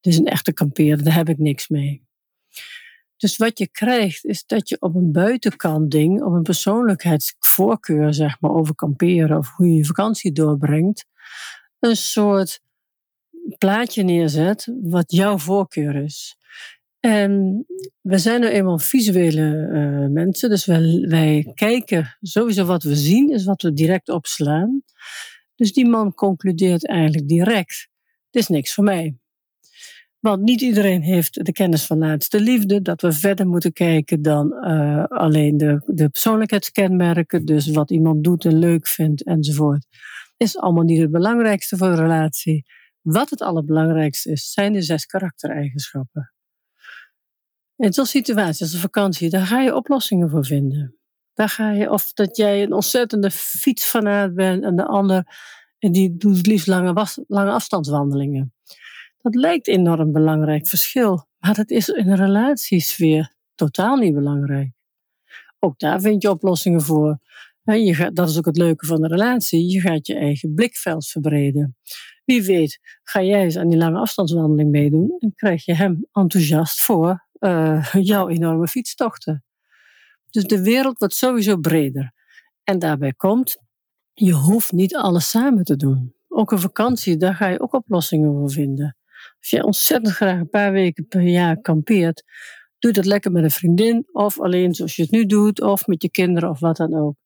dit 0.00 0.12
is 0.12 0.18
een 0.18 0.26
echte 0.26 0.52
kampeerder, 0.52 1.04
daar 1.04 1.14
heb 1.14 1.28
ik 1.28 1.38
niks 1.38 1.68
mee. 1.68 2.06
Dus 3.16 3.36
wat 3.36 3.58
je 3.58 3.68
krijgt 3.68 4.24
is 4.24 4.46
dat 4.46 4.68
je 4.68 4.76
op 4.80 4.94
een 4.94 5.12
buitenkant 5.12 5.90
ding, 5.90 6.22
op 6.22 6.32
een 6.32 6.42
persoonlijkheidsvoorkeur, 6.42 8.14
zeg 8.14 8.40
maar, 8.40 8.50
over 8.50 8.74
kamperen 8.74 9.38
of 9.38 9.50
hoe 9.56 9.66
je 9.66 9.74
je 9.74 9.84
vakantie 9.84 10.32
doorbrengt, 10.32 11.06
een 11.78 11.96
soort 11.96 12.60
plaatje 13.58 14.02
neerzet 14.02 14.72
wat 14.82 15.12
jouw 15.12 15.38
voorkeur 15.38 15.94
is. 15.94 16.36
En 17.00 17.64
we 18.00 18.18
zijn 18.18 18.40
nou 18.40 18.52
eenmaal 18.52 18.78
visuele 18.78 19.68
uh, 19.72 20.12
mensen, 20.12 20.50
dus 20.50 20.66
wij, 20.66 21.52
kijken 21.54 22.16
sowieso 22.20 22.64
wat 22.64 22.82
we 22.82 22.96
zien, 22.96 23.30
is 23.30 23.44
wat 23.44 23.62
we 23.62 23.72
direct 23.72 24.08
opslaan. 24.08 24.82
Dus 25.54 25.72
die 25.72 25.88
man 25.88 26.14
concludeert 26.14 26.86
eigenlijk 26.86 27.28
direct: 27.28 27.88
dit 28.30 28.42
is 28.42 28.48
niks 28.48 28.74
voor 28.74 28.84
mij. 28.84 29.16
Want 30.18 30.42
niet 30.42 30.60
iedereen 30.60 31.02
heeft 31.02 31.44
de 31.44 31.52
kennis 31.52 31.86
van 31.86 31.98
laatste 31.98 32.40
liefde, 32.40 32.82
dat 32.82 33.00
we 33.00 33.12
verder 33.12 33.46
moeten 33.46 33.72
kijken 33.72 34.22
dan 34.22 34.52
uh, 34.52 35.04
alleen 35.04 35.56
de, 35.56 35.82
de 35.86 36.08
persoonlijkheidskenmerken, 36.08 37.44
dus 37.44 37.70
wat 37.70 37.90
iemand 37.90 38.24
doet 38.24 38.44
en 38.44 38.58
leuk 38.58 38.86
vindt 38.86 39.24
enzovoort. 39.24 39.86
Is 40.36 40.56
allemaal 40.56 40.84
niet 40.84 41.00
het 41.00 41.10
belangrijkste 41.10 41.76
voor 41.76 41.86
een 41.86 41.96
relatie. 41.96 42.64
Wat 43.00 43.30
het 43.30 43.40
allerbelangrijkste 43.40 44.30
is, 44.30 44.52
zijn 44.52 44.72
de 44.72 44.82
zes 44.82 45.06
karaktereigenschappen. 45.06 46.32
In 47.76 47.92
zo'n 47.92 48.06
situatie 48.06 48.62
als 48.62 48.72
een 48.72 48.80
vakantie, 48.80 49.30
daar 49.30 49.46
ga 49.46 49.60
je 49.60 49.74
oplossingen 49.74 50.30
voor 50.30 50.44
vinden. 50.44 50.98
Daar 51.34 51.48
ga 51.48 51.70
je, 51.70 51.90
of 51.90 52.12
dat 52.12 52.36
jij 52.36 52.62
een 52.62 52.72
ontzettende 52.72 53.30
fietsfanaat 53.30 54.34
bent 54.34 54.64
en 54.64 54.76
de 54.76 54.86
ander 54.86 55.26
die 55.78 56.16
doet 56.16 56.36
het 56.36 56.46
liefst 56.46 56.66
lange, 56.66 57.06
lange 57.26 57.50
afstandswandelingen. 57.50 58.54
Dat 59.18 59.34
lijkt 59.34 59.68
enorm 59.68 60.12
belangrijk 60.12 60.68
verschil, 60.68 61.26
maar 61.38 61.54
dat 61.54 61.70
is 61.70 61.88
in 61.88 62.08
een 62.08 62.16
relatiesfeer 62.16 63.34
totaal 63.54 63.96
niet 63.96 64.14
belangrijk. 64.14 64.70
Ook 65.58 65.78
daar 65.78 66.00
vind 66.00 66.22
je 66.22 66.30
oplossingen 66.30 66.82
voor. 66.82 67.18
je 67.62 67.94
gaat, 67.94 68.16
dat 68.16 68.28
is 68.28 68.38
ook 68.38 68.46
het 68.46 68.56
leuke 68.56 68.86
van 68.86 69.00
de 69.00 69.08
relatie. 69.08 69.70
Je 69.70 69.80
gaat 69.80 70.06
je 70.06 70.14
eigen 70.14 70.54
blikveld 70.54 71.06
verbreden. 71.06 71.76
Wie 72.28 72.42
weet, 72.42 72.78
ga 73.02 73.22
jij 73.22 73.42
eens 73.42 73.56
aan 73.56 73.68
die 73.68 73.78
lange 73.78 73.98
afstandswandeling 73.98 74.70
meedoen 74.70 75.16
en 75.18 75.34
krijg 75.34 75.64
je 75.64 75.74
hem 75.74 76.06
enthousiast 76.12 76.80
voor 76.80 77.26
uh, 77.40 77.92
jouw 78.10 78.28
enorme 78.28 78.66
fietstochten. 78.66 79.44
Dus 80.30 80.44
de 80.44 80.62
wereld 80.62 80.98
wordt 80.98 81.14
sowieso 81.14 81.56
breder. 81.56 82.12
En 82.64 82.78
daarbij 82.78 83.12
komt, 83.12 83.56
je 84.12 84.32
hoeft 84.32 84.72
niet 84.72 84.96
alles 84.96 85.30
samen 85.30 85.64
te 85.64 85.76
doen. 85.76 86.14
Ook 86.28 86.52
een 86.52 86.58
vakantie, 86.58 87.16
daar 87.16 87.34
ga 87.34 87.46
je 87.46 87.60
ook 87.60 87.72
oplossingen 87.72 88.32
voor 88.32 88.50
vinden. 88.50 88.96
Als 89.38 89.50
je 89.50 89.64
ontzettend 89.64 90.14
graag 90.14 90.40
een 90.40 90.50
paar 90.50 90.72
weken 90.72 91.06
per 91.06 91.22
jaar 91.22 91.60
kampeert, 91.60 92.24
doe 92.78 92.92
dat 92.92 93.04
lekker 93.04 93.32
met 93.32 93.44
een 93.44 93.50
vriendin 93.50 94.08
of 94.12 94.40
alleen 94.40 94.74
zoals 94.74 94.96
je 94.96 95.02
het 95.02 95.10
nu 95.10 95.26
doet, 95.26 95.60
of 95.60 95.86
met 95.86 96.02
je 96.02 96.10
kinderen 96.10 96.50
of 96.50 96.60
wat 96.60 96.76
dan 96.76 96.94
ook. 96.94 97.16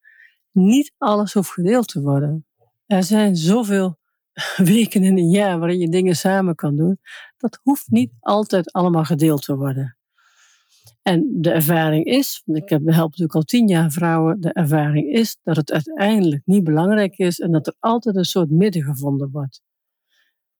Niet 0.50 0.92
alles 0.98 1.32
hoeft 1.32 1.50
gedeeld 1.50 1.88
te 1.88 2.00
worden. 2.00 2.46
Er 2.86 3.02
zijn 3.02 3.36
zoveel 3.36 4.00
weken 4.56 5.04
in 5.04 5.18
een 5.18 5.30
jaar 5.30 5.58
waarin 5.58 5.78
je 5.78 5.88
dingen 5.88 6.16
samen 6.16 6.54
kan 6.54 6.76
doen. 6.76 6.98
Dat 7.36 7.60
hoeft 7.62 7.90
niet 7.90 8.12
altijd 8.20 8.72
allemaal 8.72 9.04
gedeeld 9.04 9.42
te 9.42 9.56
worden. 9.56 9.96
En 11.02 11.28
de 11.30 11.50
ervaring 11.50 12.04
is, 12.04 12.42
want 12.44 12.58
ik 12.58 12.68
heb, 12.68 12.80
help 12.84 13.10
natuurlijk 13.10 13.34
al 13.34 13.42
tien 13.42 13.68
jaar 13.68 13.90
vrouwen, 13.90 14.40
de 14.40 14.52
ervaring 14.52 15.12
is 15.12 15.38
dat 15.42 15.56
het 15.56 15.72
uiteindelijk 15.72 16.42
niet 16.44 16.64
belangrijk 16.64 17.18
is 17.18 17.40
en 17.40 17.52
dat 17.52 17.66
er 17.66 17.74
altijd 17.78 18.16
een 18.16 18.24
soort 18.24 18.50
midden 18.50 18.82
gevonden 18.82 19.30
wordt. 19.30 19.60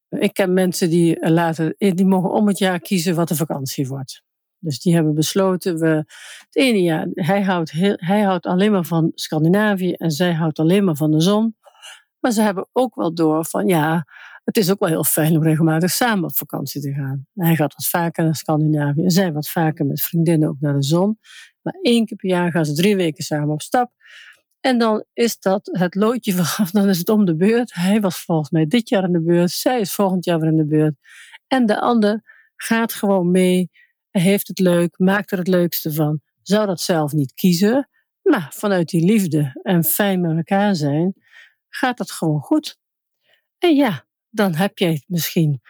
Ik 0.09 0.33
ken 0.33 0.53
mensen 0.53 0.91
die 0.91 1.29
laten, 1.31 1.75
die 1.79 2.07
mogen 2.07 2.31
om 2.31 2.47
het 2.47 2.59
jaar 2.59 2.81
kiezen 2.81 3.15
wat 3.15 3.29
de 3.29 3.35
vakantie 3.35 3.89
wordt. 3.89 4.23
Dus 4.59 4.81
die 4.81 4.95
hebben 4.95 5.15
besloten, 5.15 5.79
we, 5.79 5.87
het 5.87 6.57
ene 6.57 6.83
jaar, 6.83 7.07
hij 7.13 7.43
houdt, 7.43 7.73
hij 7.97 8.23
houdt 8.23 8.47
alleen 8.47 8.73
maar 8.73 8.85
van 8.85 9.13
Scandinavië 9.15 9.93
en 9.93 10.11
zij 10.11 10.33
houdt 10.33 10.59
alleen 10.59 10.85
maar 10.85 10.97
van 10.97 11.11
de 11.11 11.21
zon. 11.21 11.57
Maar 12.23 12.33
ze 12.33 12.43
hebben 12.43 12.69
ook 12.73 12.95
wel 12.95 13.15
door 13.15 13.45
van, 13.45 13.67
ja, 13.67 14.05
het 14.45 14.57
is 14.57 14.71
ook 14.71 14.79
wel 14.79 14.89
heel 14.89 15.05
fijn 15.05 15.37
om 15.37 15.43
regelmatig 15.43 15.91
samen 15.91 16.25
op 16.25 16.37
vakantie 16.37 16.81
te 16.81 16.93
gaan. 16.93 17.27
Hij 17.35 17.57
gaat 17.57 17.75
wat 17.75 17.87
vaker 17.87 18.25
naar 18.25 18.35
Scandinavië 18.35 19.03
en 19.03 19.11
zij 19.11 19.33
wat 19.33 19.49
vaker 19.49 19.87
met 19.87 20.01
vriendinnen 20.01 20.49
ook 20.49 20.61
naar 20.61 20.73
de 20.73 20.83
zon. 20.83 21.19
Maar 21.63 21.75
één 21.81 22.07
keer 22.07 22.17
per 22.17 22.29
jaar 22.29 22.51
gaan 22.51 22.65
ze 22.65 22.75
drie 22.75 22.97
weken 22.97 23.25
samen 23.25 23.49
op 23.49 23.63
stap. 23.63 23.93
En 24.61 24.79
dan 24.79 25.05
is 25.13 25.39
dat 25.39 25.69
het 25.73 25.95
loodje 25.95 26.33
vanaf, 26.43 26.71
dan 26.71 26.89
is 26.89 26.99
het 26.99 27.09
om 27.09 27.25
de 27.25 27.37
beurt. 27.37 27.75
Hij 27.75 28.01
was 28.01 28.25
volgens 28.25 28.51
mij 28.51 28.67
dit 28.67 28.89
jaar 28.89 29.05
in 29.05 29.13
de 29.13 29.23
beurt, 29.23 29.51
zij 29.51 29.81
is 29.81 29.93
volgend 29.93 30.25
jaar 30.25 30.41
weer 30.41 30.51
in 30.51 30.57
de 30.57 30.67
beurt. 30.67 30.95
En 31.47 31.67
de 31.67 31.81
ander 31.81 32.23
gaat 32.57 32.93
gewoon 32.93 33.31
mee, 33.31 33.71
heeft 34.11 34.49
het 34.49 34.59
leuk, 34.59 34.99
maakt 34.99 35.33
er 35.33 35.39
het 35.39 35.49
leukste 35.49 35.93
van. 35.93 36.21
Zou 36.43 36.67
dat 36.67 36.81
zelf 36.81 37.13
niet 37.13 37.35
kiezen, 37.35 37.89
maar 38.23 38.49
vanuit 38.55 38.89
die 38.89 39.05
liefde 39.05 39.61
en 39.63 39.85
fijn 39.85 40.21
met 40.21 40.37
elkaar 40.37 40.75
zijn, 40.75 41.15
gaat 41.75 41.99
dat 41.99 42.11
gewoon 42.11 42.41
goed. 42.41 42.79
En 43.59 43.75
ja, 43.75 44.07
dan 44.31 44.55
heb 44.55 44.79
jij 44.79 44.93
het 44.93 45.05
misschien. 45.07 45.61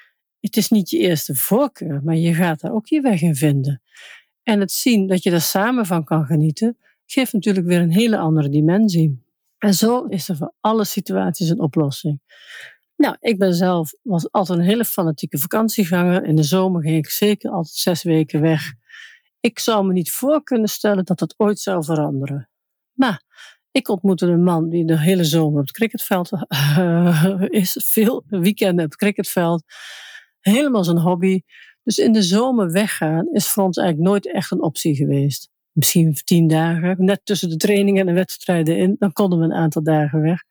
Het 0.41 0.57
is 0.57 0.69
niet 0.69 0.91
je 0.91 0.99
eerste 0.99 1.35
voorkeur, 1.35 2.01
maar 2.05 2.17
je 2.17 2.35
gaat 2.35 2.61
daar 2.61 2.73
ook 2.73 2.87
je 2.87 3.01
weg 3.01 3.23
in 3.23 3.35
vinden. 3.35 3.83
En 4.43 4.61
het 4.61 4.73
zien 4.73 5.07
dat 5.07 5.23
je 5.23 5.31
er 5.31 5.41
samen 5.41 5.87
van 5.87 6.05
kan 6.05 6.25
genieten, 6.25 6.79
geeft 7.07 7.33
natuurlijk 7.33 7.67
weer 7.67 7.81
een 7.81 7.93
hele 7.93 8.19
andere 8.19 8.49
dimensie. 8.49 9.25
En 9.59 9.75
zo 9.75 10.05
is 10.05 10.29
er 10.29 10.37
voor 10.37 10.53
alle 10.61 10.85
situaties 10.85 11.49
een 11.49 11.61
oplossing. 11.61 12.21
Nou, 12.97 13.17
ik 13.21 13.39
ben 13.39 13.55
zelf 13.55 13.95
was 14.03 14.31
altijd 14.31 14.59
een 14.59 14.65
hele 14.65 14.85
fanatieke 14.85 15.39
vakantieganger. 15.39 16.25
In 16.25 16.37
de 16.37 16.43
zomer 16.43 16.83
ging 16.83 16.97
ik 16.97 17.11
zeker 17.11 17.51
altijd 17.51 17.75
zes 17.75 18.03
weken 18.03 18.41
weg. 18.41 18.73
Ik 19.41 19.59
zou 19.59 19.87
me 19.87 19.93
niet 19.93 20.13
voor 20.13 20.43
kunnen 20.43 20.69
stellen 20.69 21.05
dat 21.05 21.19
dat 21.19 21.35
ooit 21.37 21.59
zou 21.59 21.85
veranderen. 21.85 22.49
Maar 22.93 23.23
ik 23.73 23.89
ontmoette 23.89 24.27
een 24.27 24.43
man 24.43 24.69
die 24.69 24.87
de 24.87 24.99
hele 24.99 25.25
zomer 25.25 25.61
op 25.61 25.67
het 25.67 25.77
cricketveld 25.77 26.31
uh, 26.33 27.43
is. 27.49 27.85
Veel 27.89 28.25
weekenden 28.27 28.85
op 28.85 28.91
het 28.91 29.01
cricketveld. 29.01 29.65
Helemaal 30.41 30.85
zijn 30.85 30.99
hobby. 30.99 31.41
Dus 31.83 31.99
in 31.99 32.13
de 32.13 32.23
zomer 32.23 32.73
weggaan 32.73 33.29
is 33.33 33.49
voor 33.49 33.65
ons 33.65 33.77
eigenlijk 33.77 34.09
nooit 34.09 34.33
echt 34.35 34.51
een 34.51 34.63
optie 34.63 34.95
geweest. 34.95 35.51
Misschien 35.73 36.15
tien 36.25 36.47
dagen, 36.49 37.05
net 37.05 37.21
tussen 37.25 37.49
de 37.49 37.57
trainingen 37.57 38.01
en 38.01 38.07
de 38.07 38.13
wedstrijden 38.13 38.77
in. 38.77 38.97
Dan 38.99 39.13
konden 39.13 39.39
we 39.39 39.45
een 39.45 39.53
aantal 39.53 39.83
dagen 39.83 40.21
weg. 40.21 40.43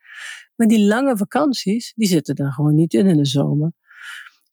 Maar 0.56 0.68
die 0.68 0.86
lange 0.86 1.18
vakanties, 1.18 1.94
die 1.96 2.08
zitten 2.08 2.36
daar 2.36 2.52
gewoon 2.52 2.76
niet 2.76 2.94
in 2.94 3.08
in 3.08 3.18
de 3.18 3.26
zomer. 3.26 3.72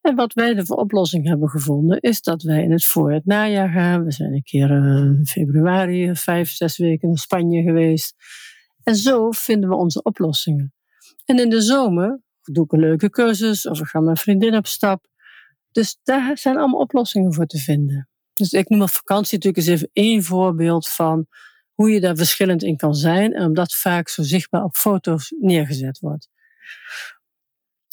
En 0.01 0.15
wat 0.15 0.33
wij 0.35 0.65
voor 0.65 0.77
oplossing 0.77 1.27
hebben 1.27 1.49
gevonden, 1.49 2.01
is 2.01 2.23
dat 2.23 2.43
wij 2.43 2.63
in 2.63 2.73
het 2.73 2.85
voor- 2.85 3.13
het 3.13 3.27
najaar 3.27 3.69
gaan. 3.69 4.05
We 4.05 4.13
zijn 4.13 4.33
een 4.33 4.43
keer 4.43 4.71
in 4.71 5.27
februari, 5.27 6.17
vijf, 6.17 6.51
zes 6.51 6.79
weken 6.79 7.09
in 7.09 7.17
Spanje 7.17 7.63
geweest. 7.63 8.15
En 8.83 8.97
zo 8.97 9.31
vinden 9.31 9.69
we 9.69 9.77
onze 9.77 10.03
oplossingen. 10.03 10.75
En 11.25 11.39
in 11.39 11.51
de 11.51 11.61
zomer 11.61 12.21
doe 12.43 12.65
ik 12.65 12.73
een 12.73 12.81
leuke 12.81 13.11
cursus 13.11 13.67
of 13.67 13.81
ik 13.81 13.87
ga 13.87 13.99
met 13.99 14.07
mijn 14.07 14.17
vriendin 14.17 14.57
op 14.57 14.67
stap. 14.67 15.07
Dus 15.71 15.99
daar 16.03 16.39
zijn 16.39 16.57
allemaal 16.57 16.81
oplossingen 16.81 17.35
voor 17.35 17.47
te 17.47 17.59
vinden. 17.59 18.09
Dus 18.35 18.53
ik 18.53 18.69
noem 18.69 18.83
op 18.83 18.91
vakantie 18.91 19.39
natuurlijk 19.39 19.67
eens 19.67 19.75
even 19.75 19.91
één 19.93 20.23
voorbeeld 20.23 20.89
van 20.89 21.27
hoe 21.75 21.91
je 21.91 22.01
daar 22.01 22.17
verschillend 22.17 22.63
in 22.63 22.77
kan 22.77 22.95
zijn 22.95 23.35
en 23.35 23.45
omdat 23.45 23.75
vaak 23.75 24.09
zo 24.09 24.23
zichtbaar 24.23 24.63
op 24.63 24.77
foto's 24.77 25.35
neergezet 25.39 25.99
wordt. 25.99 26.29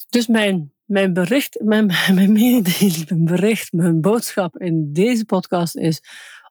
Dus 0.09 0.27
mijn, 0.27 0.73
mijn 0.83 1.13
bericht, 1.13 1.59
mijn, 1.63 1.85
mijn 2.15 2.31
mijn 2.31 3.25
bericht, 3.25 3.71
mijn 3.71 4.01
boodschap 4.01 4.57
in 4.57 4.93
deze 4.93 5.25
podcast 5.25 5.75
is: 5.75 6.01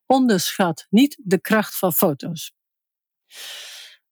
onderschat 0.06 0.86
niet 0.90 1.20
de 1.22 1.40
kracht 1.40 1.78
van 1.78 1.92
foto's. 1.92 2.52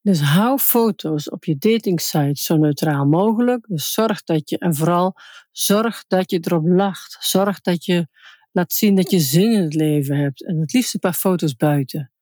Dus 0.02 0.20
hou 0.20 0.58
foto's 0.58 1.30
op 1.30 1.44
je 1.44 1.56
datingsite 1.58 2.42
zo 2.42 2.56
neutraal 2.56 3.06
mogelijk. 3.06 3.66
Dus 3.68 3.92
zorg 3.92 4.22
dat 4.22 4.50
je, 4.50 4.58
en 4.58 4.74
vooral 4.74 5.14
zorg 5.50 6.04
dat 6.06 6.30
je 6.30 6.38
erop 6.40 6.66
lacht. 6.66 7.16
Zorg 7.20 7.60
dat 7.60 7.84
je 7.84 8.08
laat 8.52 8.72
zien 8.72 8.94
dat 8.94 9.10
je 9.10 9.20
zin 9.20 9.52
in 9.52 9.62
het 9.62 9.74
leven 9.74 10.16
hebt. 10.16 10.44
En 10.44 10.60
het 10.60 10.72
liefst 10.72 10.94
een 10.94 11.00
paar 11.00 11.12
foto's 11.12 11.56
buiten. 11.56 12.12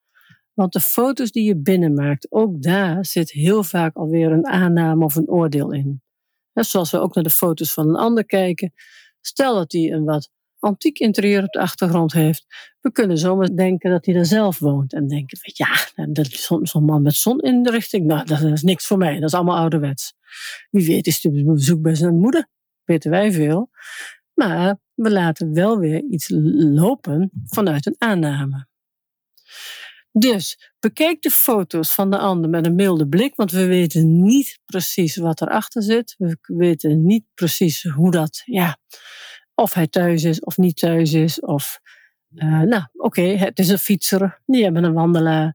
Want 0.54 0.72
de 0.72 0.80
foto's 0.80 1.30
die 1.30 1.44
je 1.44 1.56
binnenmaakt, 1.56 2.32
ook 2.32 2.62
daar 2.62 3.06
zit 3.06 3.30
heel 3.30 3.62
vaak 3.62 3.96
alweer 3.96 4.32
een 4.32 4.46
aanname 4.46 5.04
of 5.04 5.14
een 5.14 5.28
oordeel 5.28 5.72
in. 5.72 6.02
zoals 6.52 6.90
we 6.90 6.98
ook 6.98 7.14
naar 7.14 7.24
de 7.24 7.30
foto's 7.30 7.72
van 7.72 7.88
een 7.88 7.96
ander 7.96 8.26
kijken. 8.26 8.72
Stel 9.20 9.54
dat 9.54 9.70
die 9.70 9.92
een 9.92 10.04
wat 10.04 10.30
antiek 10.60 10.98
interieur 10.98 11.42
op 11.42 11.52
de 11.52 11.60
achtergrond 11.60 12.12
heeft. 12.12 12.46
We 12.80 12.92
kunnen 12.92 13.18
zomaar 13.18 13.56
denken 13.56 13.90
dat 13.90 14.06
hij 14.06 14.14
er 14.14 14.26
zelf 14.26 14.58
woont. 14.58 14.92
En 14.92 15.08
denken, 15.08 15.38
ja, 15.42 15.68
dat 16.06 16.26
is 16.26 16.50
zo'n 16.62 16.84
man 16.84 17.02
met 17.02 17.14
zoninrichting. 17.14 18.06
Nou, 18.06 18.26
dat 18.26 18.42
is 18.42 18.62
niks 18.62 18.86
voor 18.86 18.98
mij. 18.98 19.14
Dat 19.14 19.28
is 19.28 19.34
allemaal 19.34 19.56
ouderwets. 19.56 20.14
Wie 20.70 20.86
weet 20.86 21.06
is 21.06 21.22
het 21.22 21.44
bezoek 21.46 21.82
bij 21.82 21.94
zijn 21.94 22.18
moeder. 22.18 22.48
Weten 22.84 23.10
wij 23.10 23.32
veel. 23.32 23.70
Maar 24.34 24.78
we 24.94 25.10
laten 25.10 25.54
wel 25.54 25.78
weer 25.78 26.02
iets 26.10 26.28
lopen 26.54 27.30
vanuit 27.46 27.86
een 27.86 27.96
aanname. 27.98 28.68
Dus 30.12 30.72
bekijk 30.80 31.22
de 31.22 31.30
foto's 31.30 31.92
van 31.92 32.10
de 32.10 32.18
ander 32.18 32.50
met 32.50 32.66
een 32.66 32.74
milde 32.74 33.08
blik, 33.08 33.34
want 33.36 33.50
we 33.50 33.66
weten 33.66 34.22
niet 34.22 34.58
precies 34.64 35.16
wat 35.16 35.40
erachter 35.40 35.82
zit. 35.82 36.14
We 36.18 36.38
weten 36.40 37.04
niet 37.04 37.24
precies 37.34 37.82
hoe 37.82 38.10
dat, 38.10 38.42
ja, 38.44 38.78
of 39.60 39.74
hij 39.74 39.86
thuis 39.86 40.24
is 40.24 40.40
of 40.40 40.56
niet 40.56 40.76
thuis 40.76 41.12
is. 41.12 41.40
Of, 41.40 41.80
uh, 42.34 42.60
nou, 42.60 42.82
oké, 42.92 43.22
het 43.22 43.58
is 43.58 43.68
een 43.68 43.78
fietser, 43.78 44.42
die 44.46 44.62
hebben 44.62 44.84
een 44.84 44.92
wandelaar. 44.92 45.54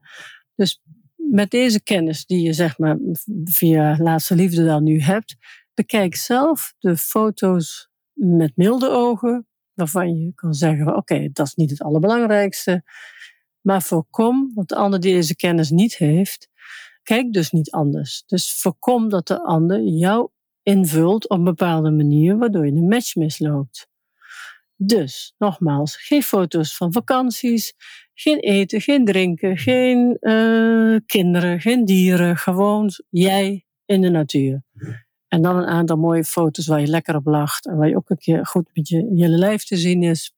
Dus 0.54 0.82
met 1.14 1.50
deze 1.50 1.82
kennis 1.82 2.26
die 2.26 2.42
je 2.42 2.52
zeg 2.52 2.78
maar 2.78 2.98
via 3.44 3.96
Laatste 3.98 4.34
Liefde 4.34 4.64
dan 4.64 4.82
nu 4.82 5.00
hebt, 5.00 5.36
bekijk 5.74 6.14
zelf 6.14 6.74
de 6.78 6.96
foto's 6.96 7.88
met 8.12 8.52
milde 8.54 8.88
ogen, 8.88 9.46
waarvan 9.74 10.20
je 10.20 10.32
kan 10.34 10.54
zeggen, 10.54 10.96
oké, 10.96 11.28
dat 11.32 11.46
is 11.46 11.54
niet 11.54 11.70
het 11.70 11.82
allerbelangrijkste. 11.82 12.82
Maar 13.60 13.82
voorkom, 13.82 14.50
want 14.54 14.68
de 14.68 14.76
ander 14.76 15.00
die 15.00 15.14
deze 15.14 15.36
kennis 15.36 15.70
niet 15.70 15.96
heeft, 15.96 16.48
kijk 17.02 17.32
dus 17.32 17.50
niet 17.50 17.70
anders. 17.70 18.22
Dus 18.26 18.60
voorkom 18.60 19.08
dat 19.08 19.26
de 19.26 19.42
ander 19.42 19.82
jou 19.82 20.30
invult 20.62 21.28
op 21.28 21.38
een 21.38 21.44
bepaalde 21.44 21.90
manier, 21.90 22.38
waardoor 22.38 22.66
je 22.66 22.72
een 22.72 22.88
match 22.88 23.14
misloopt. 23.14 23.88
Dus, 24.76 25.34
nogmaals, 25.38 25.96
geen 25.96 26.22
foto's 26.22 26.76
van 26.76 26.92
vakanties, 26.92 27.74
geen 28.14 28.38
eten, 28.38 28.80
geen 28.80 29.04
drinken, 29.04 29.56
geen 29.56 30.16
uh, 30.20 30.96
kinderen, 31.06 31.60
geen 31.60 31.84
dieren. 31.84 32.36
Gewoon 32.36 32.90
jij 33.10 33.66
in 33.84 34.00
de 34.00 34.08
natuur. 34.08 34.62
En 35.28 35.42
dan 35.42 35.56
een 35.56 35.66
aantal 35.66 35.96
mooie 35.96 36.24
foto's 36.24 36.66
waar 36.66 36.80
je 36.80 36.86
lekker 36.86 37.16
op 37.16 37.26
lacht 37.26 37.66
en 37.66 37.76
waar 37.76 37.88
je 37.88 37.96
ook 37.96 38.10
een 38.10 38.18
keer 38.18 38.46
goed 38.46 38.70
met 38.72 38.88
je 38.88 39.12
hele 39.14 39.36
lijf 39.36 39.64
te 39.64 39.76
zien 39.76 40.02
is. 40.02 40.34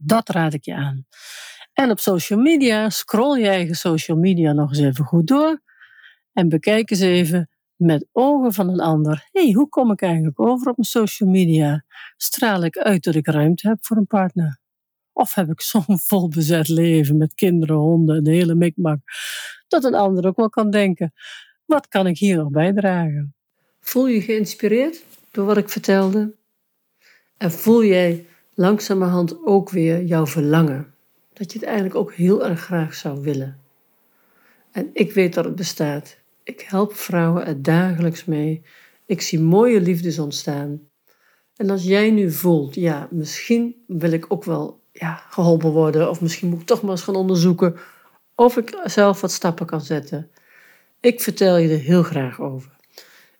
Dat 0.00 0.28
raad 0.28 0.54
ik 0.54 0.64
je 0.64 0.74
aan. 0.74 1.06
En 1.72 1.90
op 1.90 2.00
social 2.00 2.38
media, 2.38 2.90
scroll 2.90 3.40
je 3.40 3.48
eigen 3.48 3.74
social 3.74 4.16
media 4.16 4.52
nog 4.52 4.68
eens 4.68 4.78
even 4.78 5.04
goed 5.04 5.26
door. 5.26 5.62
En 6.32 6.48
bekijk 6.48 6.90
eens 6.90 7.00
even 7.00 7.48
met 7.76 8.06
ogen 8.12 8.52
van 8.52 8.68
een 8.68 8.80
ander. 8.80 9.28
hey, 9.32 9.52
hoe 9.52 9.68
kom 9.68 9.90
ik 9.90 10.02
eigenlijk 10.02 10.40
over 10.40 10.68
op 10.68 10.76
mijn 10.76 10.88
social 10.88 11.30
media? 11.30 11.84
Straal 12.16 12.64
ik 12.64 12.78
uit 12.78 13.04
dat 13.04 13.14
ik 13.14 13.26
ruimte 13.26 13.68
heb 13.68 13.78
voor 13.80 13.96
een 13.96 14.06
partner? 14.06 14.58
Of 15.12 15.34
heb 15.34 15.50
ik 15.50 15.60
zo'n 15.60 15.98
volbezet 16.08 16.68
leven 16.68 17.16
met 17.16 17.34
kinderen, 17.34 17.76
honden, 17.76 18.24
de 18.24 18.30
hele 18.30 18.54
mikmak, 18.54 19.00
dat 19.68 19.84
een 19.84 19.94
ander 19.94 20.26
ook 20.26 20.36
wel 20.36 20.48
kan 20.48 20.70
denken. 20.70 21.12
Wat 21.64 21.88
kan 21.88 22.06
ik 22.06 22.18
hier 22.18 22.36
nog 22.36 22.50
bijdragen? 22.50 23.34
Voel 23.80 24.06
je 24.06 24.20
geïnspireerd 24.20 25.04
door 25.30 25.46
wat 25.46 25.56
ik 25.56 25.68
vertelde? 25.68 26.34
En 27.36 27.52
voel 27.52 27.84
jij 27.84 28.26
langzamerhand 28.54 29.44
ook 29.44 29.70
weer 29.70 30.04
jouw 30.04 30.26
verlangen? 30.26 30.94
Dat 31.32 31.52
je 31.52 31.58
het 31.58 31.66
eigenlijk 31.66 31.96
ook 31.96 32.12
heel 32.12 32.46
erg 32.46 32.60
graag 32.60 32.94
zou 32.94 33.20
willen. 33.20 33.60
En 34.70 34.90
ik 34.92 35.12
weet 35.12 35.34
dat 35.34 35.44
het 35.44 35.54
bestaat. 35.54 36.18
Ik 36.44 36.60
help 36.60 36.94
vrouwen 36.94 37.46
er 37.46 37.62
dagelijks 37.62 38.24
mee. 38.24 38.62
Ik 39.06 39.20
zie 39.20 39.40
mooie 39.40 39.80
liefdes 39.80 40.18
ontstaan. 40.18 40.80
En 41.56 41.70
als 41.70 41.84
jij 41.84 42.10
nu 42.10 42.30
voelt, 42.30 42.74
ja, 42.74 43.08
misschien 43.10 43.84
wil 43.86 44.12
ik 44.12 44.24
ook 44.28 44.44
wel 44.44 44.82
ja, 44.92 45.22
geholpen 45.30 45.70
worden, 45.70 46.10
of 46.10 46.20
misschien 46.20 46.48
moet 46.48 46.60
ik 46.60 46.66
toch 46.66 46.82
maar 46.82 46.90
eens 46.90 47.02
gaan 47.02 47.16
onderzoeken 47.16 47.76
of 48.34 48.56
ik 48.56 48.80
zelf 48.84 49.20
wat 49.20 49.32
stappen 49.32 49.66
kan 49.66 49.80
zetten. 49.80 50.30
Ik 51.00 51.20
vertel 51.20 51.56
je 51.56 51.68
er 51.68 51.78
heel 51.78 52.02
graag 52.02 52.40
over. 52.40 52.76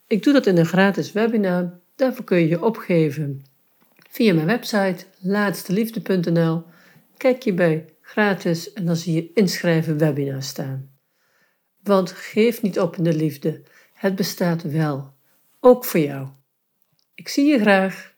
Ik 0.07 0.23
doe 0.23 0.33
dat 0.33 0.45
in 0.45 0.57
een 0.57 0.65
gratis 0.65 1.11
webinar. 1.11 1.79
Daarvoor 1.95 2.25
kun 2.25 2.37
je 2.37 2.47
je 2.47 2.63
opgeven 2.63 3.45
via 4.09 4.33
mijn 4.33 4.47
website 4.47 5.05
laatsteliefde.nl. 5.19 6.63
Kijk 7.17 7.43
je 7.43 7.53
bij 7.53 7.85
gratis 8.01 8.73
en 8.73 8.85
dan 8.85 8.95
zie 8.95 9.13
je 9.13 9.31
inschrijven 9.33 9.97
webinar 9.97 10.43
staan. 10.43 10.94
Want 11.85 12.11
geef 12.11 12.61
niet 12.61 12.79
op 12.79 12.95
in 12.95 13.03
de 13.03 13.13
liefde. 13.13 13.63
Het 13.93 14.15
bestaat 14.15 14.61
wel. 14.61 15.13
Ook 15.59 15.85
voor 15.85 15.99
jou. 15.99 16.27
Ik 17.15 17.27
zie 17.27 17.45
je 17.45 17.59
graag. 17.59 18.14